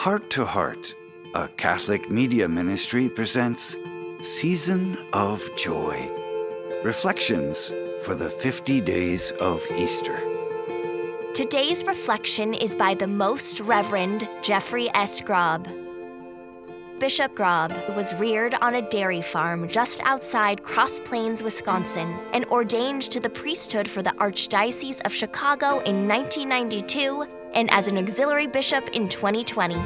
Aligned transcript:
Heart 0.00 0.30
to 0.30 0.46
Heart, 0.46 0.94
a 1.34 1.46
Catholic 1.58 2.08
media 2.08 2.48
ministry, 2.48 3.06
presents 3.10 3.76
Season 4.22 4.96
of 5.12 5.46
Joy 5.58 6.08
Reflections 6.82 7.70
for 8.06 8.14
the 8.14 8.30
50 8.30 8.80
Days 8.80 9.30
of 9.32 9.62
Easter. 9.76 10.18
Today's 11.34 11.84
reflection 11.84 12.54
is 12.54 12.74
by 12.74 12.94
the 12.94 13.06
Most 13.06 13.60
Reverend 13.60 14.26
Jeffrey 14.40 14.88
S. 14.94 15.20
Grob. 15.20 15.68
Bishop 16.98 17.34
Grob 17.34 17.70
was 17.94 18.14
reared 18.14 18.54
on 18.54 18.76
a 18.76 18.88
dairy 18.88 19.20
farm 19.20 19.68
just 19.68 20.00
outside 20.04 20.62
Cross 20.62 21.00
Plains, 21.00 21.42
Wisconsin, 21.42 22.18
and 22.32 22.46
ordained 22.46 23.02
to 23.02 23.20
the 23.20 23.28
priesthood 23.28 23.86
for 23.86 24.00
the 24.00 24.12
Archdiocese 24.12 25.02
of 25.04 25.12
Chicago 25.12 25.80
in 25.80 26.08
1992 26.08 27.39
and 27.54 27.70
as 27.70 27.88
an 27.88 27.98
auxiliary 27.98 28.46
bishop 28.46 28.88
in 28.90 29.08
2020. 29.08 29.76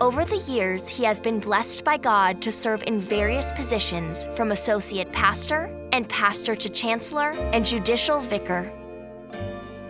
Over 0.00 0.24
the 0.24 0.38
years, 0.50 0.88
he 0.88 1.04
has 1.04 1.20
been 1.20 1.40
blessed 1.40 1.84
by 1.84 1.96
God 1.96 2.40
to 2.42 2.50
serve 2.50 2.82
in 2.84 3.00
various 3.00 3.52
positions 3.52 4.26
from 4.34 4.50
associate 4.50 5.12
pastor 5.12 5.70
and 5.92 6.08
pastor 6.08 6.56
to 6.56 6.68
chancellor 6.68 7.30
and 7.52 7.66
judicial 7.66 8.20
vicar. 8.20 8.72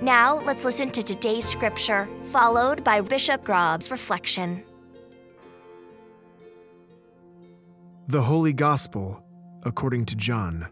Now, 0.03 0.41
let's 0.41 0.65
listen 0.65 0.91
to 0.91 1.03
today's 1.03 1.45
scripture, 1.45 2.09
followed 2.25 2.83
by 2.83 3.01
Bishop 3.01 3.45
Grob's 3.45 3.91
reflection. 3.91 4.63
The 8.09 8.23
Holy 8.23 8.53
Gospel 8.53 9.23
according 9.63 10.07
to 10.07 10.17
John. 10.17 10.69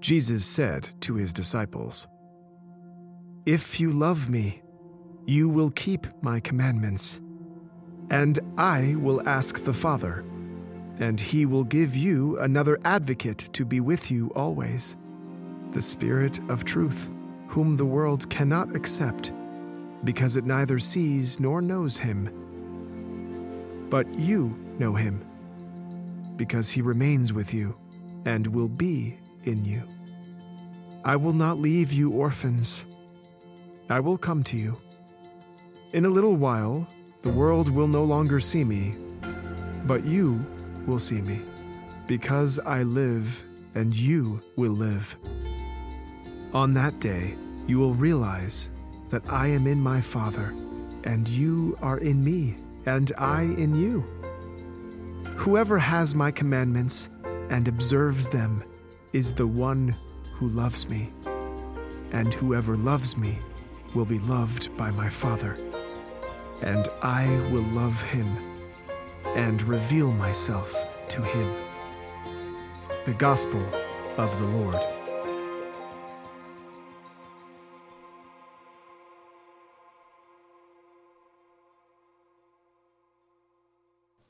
Jesus 0.00 0.44
said 0.44 0.90
to 1.00 1.14
his 1.14 1.32
disciples, 1.32 2.06
If 3.44 3.80
you 3.80 3.90
love 3.90 4.28
me, 4.28 4.62
you 5.26 5.48
will 5.48 5.70
keep 5.70 6.06
my 6.22 6.40
commandments. 6.40 7.20
And 8.10 8.38
I 8.56 8.94
will 8.96 9.28
ask 9.28 9.64
the 9.64 9.74
Father, 9.74 10.24
and 11.00 11.20
he 11.20 11.44
will 11.44 11.64
give 11.64 11.96
you 11.96 12.38
another 12.38 12.78
advocate 12.84 13.50
to 13.52 13.64
be 13.64 13.80
with 13.80 14.10
you 14.10 14.30
always, 14.36 14.96
the 15.72 15.82
Spirit 15.82 16.38
of 16.48 16.64
truth, 16.64 17.10
whom 17.48 17.76
the 17.76 17.84
world 17.84 18.30
cannot 18.30 18.74
accept, 18.76 19.32
because 20.04 20.36
it 20.36 20.44
neither 20.44 20.78
sees 20.78 21.40
nor 21.40 21.60
knows 21.60 21.98
him. 21.98 22.30
But 23.90 24.12
you 24.14 24.56
know 24.78 24.94
him, 24.94 25.24
because 26.36 26.70
he 26.70 26.82
remains 26.82 27.32
with 27.32 27.52
you 27.52 27.76
and 28.24 28.46
will 28.46 28.68
be 28.68 29.18
in 29.42 29.64
you. 29.64 29.82
I 31.04 31.16
will 31.16 31.32
not 31.32 31.58
leave 31.58 31.92
you 31.92 32.10
orphans. 32.10 32.84
I 33.90 34.00
will 34.00 34.18
come 34.18 34.42
to 34.44 34.56
you. 34.56 34.76
In 35.96 36.04
a 36.04 36.10
little 36.10 36.36
while, 36.36 36.86
the 37.22 37.30
world 37.30 37.70
will 37.70 37.88
no 37.88 38.04
longer 38.04 38.38
see 38.38 38.64
me, 38.64 38.94
but 39.86 40.04
you 40.04 40.44
will 40.86 40.98
see 40.98 41.22
me, 41.22 41.40
because 42.06 42.58
I 42.58 42.82
live 42.82 43.42
and 43.74 43.96
you 43.96 44.42
will 44.56 44.72
live. 44.72 45.16
On 46.52 46.74
that 46.74 47.00
day, 47.00 47.34
you 47.66 47.78
will 47.78 47.94
realize 47.94 48.68
that 49.08 49.22
I 49.32 49.46
am 49.46 49.66
in 49.66 49.80
my 49.80 50.02
Father, 50.02 50.54
and 51.04 51.26
you 51.26 51.78
are 51.80 51.96
in 51.96 52.22
me, 52.22 52.56
and 52.84 53.10
I 53.16 53.44
in 53.44 53.74
you. 53.74 54.04
Whoever 55.36 55.78
has 55.78 56.14
my 56.14 56.30
commandments 56.30 57.08
and 57.48 57.66
observes 57.68 58.28
them 58.28 58.62
is 59.14 59.32
the 59.32 59.46
one 59.46 59.96
who 60.34 60.50
loves 60.50 60.90
me, 60.90 61.10
and 62.12 62.34
whoever 62.34 62.76
loves 62.76 63.16
me 63.16 63.38
will 63.94 64.04
be 64.04 64.18
loved 64.18 64.76
by 64.76 64.90
my 64.90 65.08
Father 65.08 65.56
and 66.62 66.88
I 67.02 67.26
will 67.50 67.62
love 67.72 68.02
him 68.02 68.36
and 69.34 69.62
reveal 69.62 70.12
myself 70.12 70.74
to 71.08 71.22
him. 71.22 71.54
The 73.04 73.14
Gospel 73.14 73.64
of 74.16 74.38
the 74.40 74.46
Lord. 74.46 74.82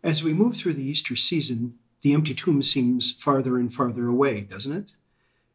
As 0.03 0.23
we 0.23 0.33
move 0.33 0.57
through 0.57 0.75
the 0.75 0.85
Easter 0.85 1.17
season, 1.17 1.79
the 2.03 2.13
empty 2.13 2.33
tomb 2.35 2.63
seems 2.63 3.13
farther 3.13 3.59
and 3.59 3.75
farther 3.75 4.07
away, 4.07 4.41
doesn't 4.41 4.73
it? 4.73 4.93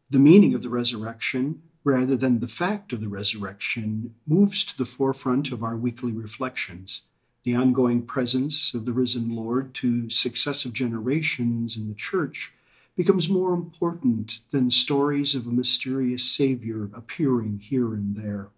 The 0.10 0.20
meaning 0.20 0.54
of 0.54 0.62
the 0.62 0.70
resurrection 0.70 1.62
rather 1.84 2.16
than 2.16 2.40
the 2.40 2.48
fact 2.48 2.94
of 2.94 3.02
the 3.02 3.08
resurrection, 3.08 4.14
moves 4.28 4.64
to 4.66 4.78
the 4.78 4.86
forefront 4.86 5.52
of 5.52 5.64
our 5.64 5.76
weekly 5.76 6.12
reflections. 6.12 7.02
The 7.44 7.56
ongoing 7.56 8.04
presence 8.04 8.74
of 8.74 8.86
the 8.86 8.94
risen 8.94 9.36
Lord 9.36 9.74
to 9.76 10.10
successive 10.10 10.74
generations 10.74 11.76
in 11.76 11.88
the 11.88 11.96
church 11.96 12.54
becomes 12.96 13.30
more 13.30 13.54
important 13.54 14.42
than 14.52 14.70
stories 14.70 15.34
of 15.34 15.48
a 15.48 15.52
mysterious 15.52 16.24
Savior 16.24 16.90
appearing 16.94 17.60
here 17.64 17.94
and 17.94 18.16
there. 18.16 18.50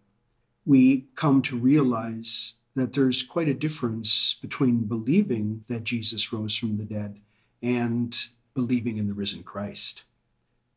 We 0.65 1.05
come 1.15 1.41
to 1.43 1.57
realize 1.57 2.55
that 2.75 2.93
there's 2.93 3.23
quite 3.23 3.47
a 3.47 3.53
difference 3.53 4.35
between 4.41 4.85
believing 4.85 5.63
that 5.69 5.83
Jesus 5.83 6.33
rose 6.33 6.55
from 6.55 6.77
the 6.77 6.83
dead 6.83 7.19
and 7.61 8.15
believing 8.53 8.97
in 8.97 9.07
the 9.07 9.13
risen 9.13 9.43
Christ. 9.43 10.03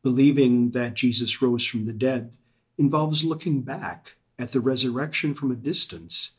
Believing 0.03 0.69
that 0.71 0.93
Jesus 0.93 1.41
rose 1.41 1.65
from 1.65 1.85
the 1.85 1.93
dead 1.93 2.31
involves 2.77 3.23
looking 3.23 3.61
back 3.61 4.15
at 4.39 4.49
the 4.49 4.59
resurrection 4.61 5.33
from 5.33 5.51
a 5.51 5.55
distance, 5.55 6.31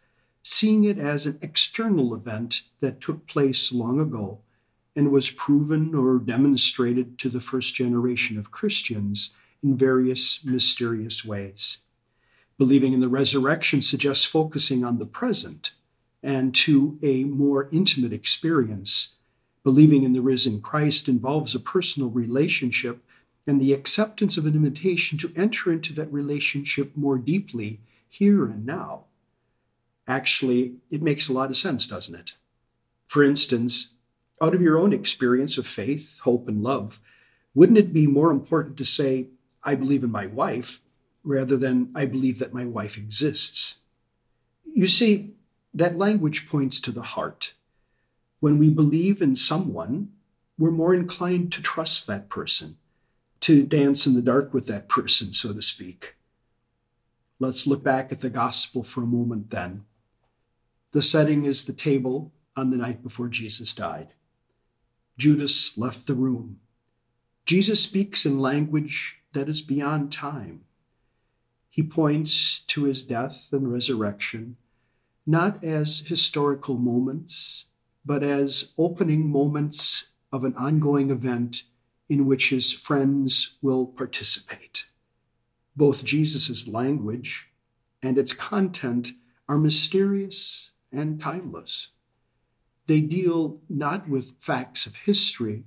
seeing 0.42 0.84
it 0.84 0.98
as 0.98 1.26
an 1.26 1.38
external 1.42 2.14
event 2.14 2.62
that 2.80 3.00
took 3.00 3.26
place 3.26 3.72
long 3.72 4.00
ago 4.00 4.38
and 4.94 5.10
was 5.10 5.30
proven 5.30 5.94
or 5.94 6.18
demonstrated 6.18 7.18
to 7.18 7.28
the 7.28 7.40
first 7.40 7.74
generation 7.74 8.38
of 8.38 8.50
Christians 8.50 9.32
in 9.62 9.76
various 9.76 10.44
mysterious 10.44 11.24
ways. 11.24 11.78
Believing 12.56 12.92
in 12.92 13.00
the 13.00 13.08
resurrection 13.08 13.80
suggests 13.80 14.24
focusing 14.24 14.84
on 14.84 14.98
the 14.98 15.06
present 15.06 15.72
and 16.22 16.54
to 16.54 16.98
a 17.02 17.24
more 17.24 17.68
intimate 17.70 18.12
experience. 18.12 19.14
Believing 19.62 20.02
in 20.02 20.12
the 20.12 20.20
risen 20.20 20.60
Christ 20.60 21.08
involves 21.08 21.54
a 21.54 21.60
personal 21.60 22.10
relationship 22.10 23.04
and 23.48 23.60
the 23.60 23.72
acceptance 23.72 24.36
of 24.36 24.44
an 24.44 24.54
invitation 24.54 25.16
to 25.16 25.32
enter 25.34 25.72
into 25.72 25.94
that 25.94 26.12
relationship 26.12 26.94
more 26.94 27.16
deeply 27.16 27.80
here 28.06 28.44
and 28.44 28.66
now. 28.66 29.04
Actually, 30.06 30.74
it 30.90 31.00
makes 31.00 31.28
a 31.28 31.32
lot 31.32 31.48
of 31.48 31.56
sense, 31.56 31.86
doesn't 31.86 32.14
it? 32.14 32.32
For 33.06 33.24
instance, 33.24 33.88
out 34.42 34.54
of 34.54 34.60
your 34.60 34.78
own 34.78 34.92
experience 34.92 35.56
of 35.56 35.66
faith, 35.66 36.20
hope, 36.20 36.46
and 36.46 36.62
love, 36.62 37.00
wouldn't 37.54 37.78
it 37.78 37.94
be 37.94 38.06
more 38.06 38.30
important 38.30 38.76
to 38.76 38.84
say, 38.84 39.28
I 39.64 39.74
believe 39.74 40.04
in 40.04 40.12
my 40.12 40.26
wife, 40.26 40.80
rather 41.24 41.56
than 41.56 41.90
I 41.94 42.04
believe 42.04 42.38
that 42.40 42.52
my 42.52 42.66
wife 42.66 42.98
exists? 42.98 43.76
You 44.74 44.86
see, 44.86 45.32
that 45.72 45.96
language 45.96 46.50
points 46.50 46.80
to 46.80 46.92
the 46.92 47.02
heart. 47.02 47.54
When 48.40 48.58
we 48.58 48.68
believe 48.68 49.22
in 49.22 49.36
someone, 49.36 50.10
we're 50.58 50.70
more 50.70 50.94
inclined 50.94 51.50
to 51.52 51.62
trust 51.62 52.06
that 52.06 52.28
person 52.28 52.76
to 53.40 53.62
dance 53.62 54.06
in 54.06 54.14
the 54.14 54.22
dark 54.22 54.52
with 54.52 54.66
that 54.66 54.88
person, 54.88 55.32
so 55.32 55.52
to 55.52 55.62
speak. 55.62 56.16
Let's 57.38 57.66
look 57.66 57.84
back 57.84 58.10
at 58.10 58.20
the 58.20 58.30
gospel 58.30 58.82
for 58.82 59.02
a 59.02 59.06
moment 59.06 59.50
then. 59.50 59.84
The 60.92 61.02
setting 61.02 61.44
is 61.44 61.64
the 61.64 61.72
table 61.72 62.32
on 62.56 62.70
the 62.70 62.76
night 62.76 63.02
before 63.02 63.28
Jesus 63.28 63.72
died. 63.72 64.08
Judas 65.16 65.76
left 65.76 66.06
the 66.06 66.14
room. 66.14 66.58
Jesus 67.44 67.82
speaks 67.82 68.26
in 68.26 68.40
language 68.40 69.18
that 69.32 69.48
is 69.48 69.62
beyond 69.62 70.10
time. 70.10 70.62
He 71.70 71.82
points 71.82 72.60
to 72.68 72.84
his 72.84 73.04
death 73.04 73.48
and 73.52 73.72
resurrection, 73.72 74.56
not 75.26 75.62
as 75.62 76.00
historical 76.00 76.76
moments, 76.76 77.66
but 78.04 78.22
as 78.22 78.72
opening 78.76 79.30
moments 79.30 80.08
of 80.32 80.44
an 80.44 80.54
ongoing 80.56 81.10
event 81.10 81.62
in 82.08 82.26
which 82.26 82.50
his 82.50 82.72
friends 82.72 83.56
will 83.60 83.86
participate. 83.86 84.86
Both 85.76 86.04
Jesus' 86.04 86.66
language 86.66 87.48
and 88.02 88.18
its 88.18 88.32
content 88.32 89.12
are 89.48 89.58
mysterious 89.58 90.70
and 90.90 91.20
timeless. 91.20 91.88
They 92.86 93.00
deal 93.00 93.60
not 93.68 94.08
with 94.08 94.40
facts 94.40 94.86
of 94.86 94.96
history, 94.96 95.64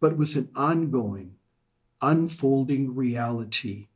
but 0.00 0.16
with 0.16 0.36
an 0.36 0.48
ongoing, 0.54 1.34
unfolding 2.00 2.94
reality, 2.94 3.88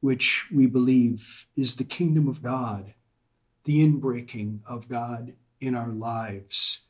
which 0.00 0.46
we 0.52 0.66
believe 0.66 1.46
is 1.56 1.76
the 1.76 1.84
kingdom 1.84 2.28
of 2.28 2.42
God, 2.42 2.92
the 3.64 3.82
inbreaking 3.82 4.60
of 4.66 4.88
God 4.88 5.32
in 5.60 5.74
our 5.74 5.88
lives, 5.88 6.80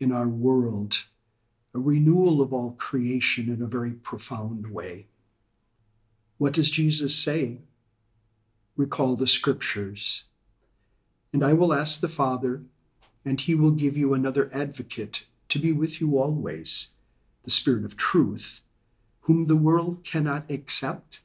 in 0.00 0.10
our 0.10 0.28
world 0.28 1.04
a 1.74 1.78
renewal 1.78 2.40
of 2.40 2.52
all 2.52 2.72
creation 2.72 3.48
in 3.48 3.62
a 3.62 3.66
very 3.66 3.92
profound 3.92 4.72
way. 4.72 5.06
What 6.38 6.52
does 6.52 6.70
Jesus 6.70 7.14
say? 7.14 7.58
Recall 8.76 9.16
the 9.16 9.26
scriptures. 9.26 10.24
And 11.32 11.44
I 11.44 11.52
will 11.52 11.72
ask 11.72 12.00
the 12.00 12.08
Father, 12.08 12.62
and 13.24 13.40
he 13.40 13.54
will 13.54 13.70
give 13.70 13.96
you 13.96 14.12
another 14.12 14.50
advocate 14.52 15.24
to 15.48 15.58
be 15.58 15.72
with 15.72 16.00
you 16.00 16.18
always, 16.18 16.88
the 17.44 17.50
Spirit 17.50 17.84
of 17.84 17.96
truth, 17.96 18.60
whom 19.20 19.46
the 19.46 19.56
world 19.56 20.04
cannot 20.04 20.50
accept 20.50 21.20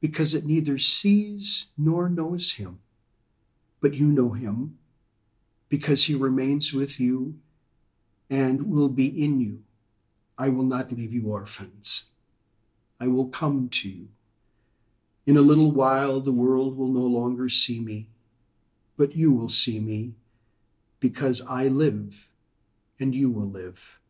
because 0.00 0.34
it 0.34 0.44
neither 0.44 0.78
sees 0.78 1.66
nor 1.76 2.08
knows 2.08 2.52
him. 2.52 2.80
But 3.80 3.94
you 3.94 4.06
know 4.06 4.30
him 4.30 4.78
because 5.68 6.04
he 6.04 6.14
remains 6.14 6.72
with 6.72 7.00
you 7.00 7.36
and 8.28 8.70
will 8.70 8.88
be 8.88 9.06
in 9.06 9.40
you. 9.40 9.62
I 10.40 10.48
will 10.48 10.64
not 10.64 10.90
leave 10.90 11.12
you 11.12 11.26
orphans. 11.26 12.04
I 12.98 13.08
will 13.08 13.28
come 13.28 13.68
to 13.68 13.88
you. 13.90 14.08
In 15.26 15.36
a 15.36 15.42
little 15.42 15.70
while, 15.70 16.18
the 16.22 16.32
world 16.32 16.78
will 16.78 16.88
no 16.88 17.02
longer 17.02 17.50
see 17.50 17.78
me, 17.78 18.08
but 18.96 19.14
you 19.14 19.32
will 19.32 19.50
see 19.50 19.80
me 19.80 20.14
because 20.98 21.42
I 21.46 21.68
live 21.68 22.30
and 22.98 23.14
you 23.14 23.28
will 23.28 23.50
live. 23.50 24.00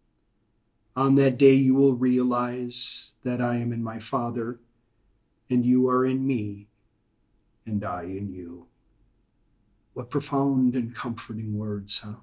On 0.94 1.16
that 1.16 1.36
day, 1.36 1.54
you 1.54 1.74
will 1.74 1.94
realize 1.94 3.10
that 3.24 3.40
I 3.42 3.56
am 3.56 3.72
in 3.72 3.82
my 3.82 3.98
Father, 3.98 4.60
and 5.48 5.66
you 5.66 5.88
are 5.88 6.06
in 6.06 6.24
me, 6.28 6.68
and 7.66 7.84
I 7.84 8.02
in 8.02 8.32
you. 8.32 8.66
What 9.94 10.10
profound 10.10 10.76
and 10.76 10.94
comforting 10.94 11.58
words, 11.58 12.02
huh? 12.04 12.22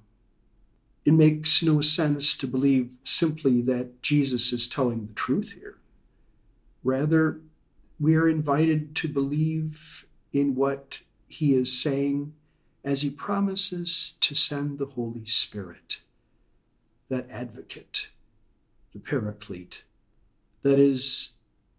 It 1.07 1.13
makes 1.13 1.63
no 1.63 1.79
sense 1.79 2.35
to 2.35 2.45
believe 2.45 2.97
simply 3.01 3.61
that 3.61 4.01
Jesus 4.01 4.51
is 4.51 4.67
telling 4.67 5.05
the 5.05 5.13
truth 5.13 5.53
here. 5.53 5.77
Rather, 6.83 7.39
we 7.97 8.15
are 8.17 8.27
invited 8.27 8.93
to 8.97 9.07
believe 9.07 10.05
in 10.33 10.53
what 10.53 10.99
he 11.29 11.53
is 11.53 11.81
saying 11.81 12.33
as 12.83 13.03
he 13.03 13.09
promises 13.09 14.15
to 14.19 14.35
send 14.35 14.79
the 14.79 14.85
Holy 14.85 15.25
Spirit, 15.25 15.99
that 17.07 17.29
advocate, 17.31 18.07
the 18.91 18.99
paraclete, 18.99 19.83
that 20.63 20.77
is 20.77 21.29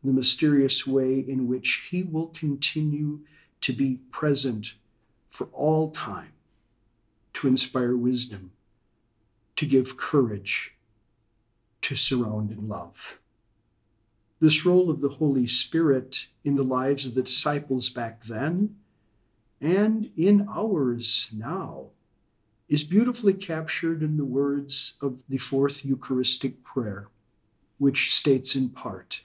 the 0.02 0.10
mysterious 0.10 0.86
way 0.86 1.18
in 1.20 1.46
which 1.46 1.88
he 1.90 2.02
will 2.02 2.28
continue 2.28 3.20
to 3.60 3.74
be 3.74 3.98
present 4.10 4.72
for 5.28 5.48
all 5.52 5.90
time, 5.90 6.32
to 7.34 7.46
inspire 7.46 7.94
wisdom, 7.94 8.52
to 9.58 9.66
give 9.66 9.96
courage, 9.96 10.76
to 11.82 11.96
surround 11.96 12.52
in 12.52 12.68
love. 12.68 13.18
This 14.38 14.64
role 14.64 14.88
of 14.88 15.00
the 15.00 15.08
Holy 15.08 15.48
Spirit 15.48 16.28
in 16.44 16.54
the 16.54 16.62
lives 16.62 17.04
of 17.04 17.16
the 17.16 17.24
disciples 17.24 17.88
back 17.88 18.22
then 18.22 18.76
and 19.60 20.12
in 20.16 20.46
ours 20.48 21.30
now 21.34 21.86
is 22.68 22.84
beautifully 22.84 23.34
captured 23.34 24.00
in 24.00 24.16
the 24.16 24.24
words 24.24 24.92
of 25.00 25.24
the 25.28 25.38
fourth 25.38 25.84
Eucharistic 25.84 26.62
prayer, 26.62 27.08
which 27.78 28.14
states 28.14 28.54
in 28.54 28.68
part 28.68 29.22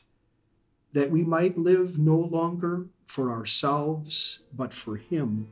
that 0.94 1.12
we 1.12 1.24
might 1.24 1.60
live 1.60 2.00
no 2.00 2.18
longer 2.18 2.88
for 3.06 3.32
ourselves, 3.32 4.40
but 4.52 4.74
for 4.74 4.98
Him. 4.98 5.50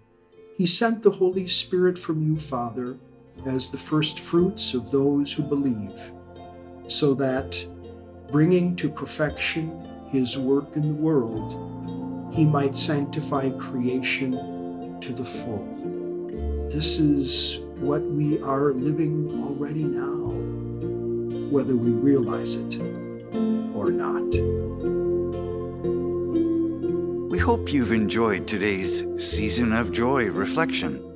He 0.57 0.65
sent 0.65 1.03
the 1.03 1.11
Holy 1.11 1.47
Spirit 1.47 1.99
from 1.99 2.23
you, 2.23 2.39
Father, 2.39 2.97
as 3.45 3.69
the 3.69 3.77
first 3.77 4.19
fruits 4.19 4.73
of 4.73 4.91
those 4.91 5.33
who 5.33 5.43
believe, 5.43 6.11
so 6.87 7.13
that, 7.15 7.65
bringing 8.31 8.75
to 8.77 8.89
perfection 8.89 9.87
His 10.11 10.37
work 10.37 10.75
in 10.75 10.81
the 10.81 10.93
world, 10.93 12.33
He 12.33 12.45
might 12.45 12.77
sanctify 12.77 13.49
creation 13.51 14.99
to 15.01 15.13
the 15.13 15.25
full. 15.25 15.67
This 16.71 16.99
is 16.99 17.59
what 17.79 18.01
we 18.01 18.41
are 18.41 18.73
living 18.73 19.27
already 19.43 19.83
now, 19.83 20.29
whether 21.49 21.75
we 21.75 21.89
realize 21.89 22.55
it 22.55 22.79
or 23.75 23.91
not. 23.91 24.21
We 27.29 27.39
hope 27.39 27.73
you've 27.73 27.91
enjoyed 27.91 28.47
today's 28.47 29.03
Season 29.17 29.73
of 29.73 29.91
Joy 29.91 30.25
reflection. 30.25 31.10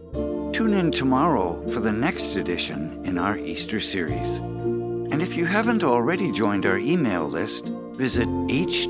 Tune 0.56 0.74
in 0.74 0.90
tomorrow 0.90 1.62
for 1.69 1.81
the 1.81 1.92
next 1.92 2.38
edition 2.38 3.04
in 3.04 3.18
our 3.18 3.38
Easter 3.38 3.81
series. 3.81 4.38
And 4.38 5.22
if 5.22 5.36
you 5.36 5.44
haven't 5.46 5.84
already 5.84 6.31
joined 6.31 6.66
our 6.66 6.78
email 6.78 7.28
list, 7.28 7.66
visit 7.98 8.25
htoh.us 8.30 8.90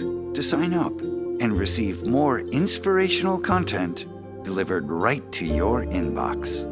to 0.00 0.42
sign 0.42 0.74
up 0.74 0.98
and 1.00 1.56
receive 1.56 2.04
more 2.04 2.40
inspirational 2.40 3.38
content 3.38 4.06
delivered 4.42 4.90
right 4.90 5.30
to 5.30 5.46
your 5.46 5.82
inbox. 5.82 6.68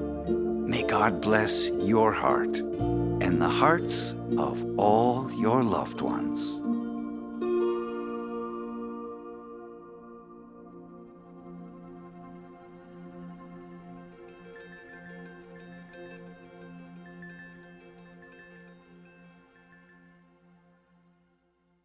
May 0.66 0.82
God 0.82 1.20
bless 1.20 1.68
your 1.68 2.12
heart 2.12 2.56
and 2.56 3.40
the 3.40 3.48
hearts 3.48 4.16
of 4.36 4.60
all 4.76 5.30
your 5.34 5.62
loved 5.62 6.00
ones. 6.00 6.54